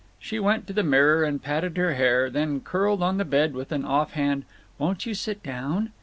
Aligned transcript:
She 0.17 0.39
went 0.39 0.65
to 0.65 0.73
the 0.73 0.81
mirror 0.81 1.23
and 1.23 1.43
patted 1.43 1.77
her 1.77 1.93
hair, 1.93 2.31
then 2.31 2.61
curled 2.61 3.03
on 3.03 3.17
the 3.19 3.23
bed, 3.23 3.53
with 3.53 3.71
an 3.71 3.85
offhand 3.85 4.45
"Won't 4.79 5.05
you 5.05 5.13
sit 5.13 5.43
down?" 5.43 5.91